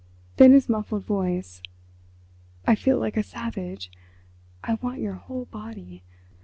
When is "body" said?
5.45-6.01